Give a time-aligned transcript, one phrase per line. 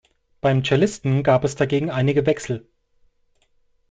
[0.41, 2.67] Beim Cellisten gab es dagegen einige Wechsel.